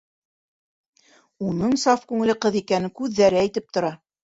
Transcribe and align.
Уның 1.51 1.77
саф 1.83 2.09
күңелле 2.13 2.39
ҡыҙ 2.47 2.59
икәнен 2.63 2.95
күҙҙәре 3.03 3.45
әйтеп 3.45 3.71
тора. 3.79 3.97